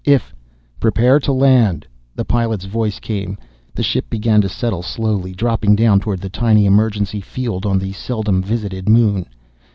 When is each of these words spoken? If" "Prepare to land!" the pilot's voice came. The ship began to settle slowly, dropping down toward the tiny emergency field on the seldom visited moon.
If" 0.03 0.33
"Prepare 0.79 1.19
to 1.19 1.31
land!" 1.31 1.85
the 2.15 2.25
pilot's 2.25 2.65
voice 2.65 2.99
came. 2.99 3.37
The 3.75 3.83
ship 3.83 4.09
began 4.09 4.41
to 4.41 4.49
settle 4.49 4.81
slowly, 4.81 5.31
dropping 5.31 5.75
down 5.75 5.99
toward 5.99 6.21
the 6.21 6.27
tiny 6.29 6.65
emergency 6.65 7.21
field 7.21 7.67
on 7.67 7.77
the 7.77 7.93
seldom 7.93 8.41
visited 8.41 8.89
moon. 8.89 9.27